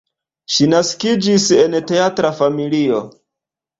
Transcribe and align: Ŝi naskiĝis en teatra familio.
Ŝi 0.53 0.67
naskiĝis 0.69 1.45
en 1.57 1.77
teatra 1.93 2.33
familio. 2.41 3.03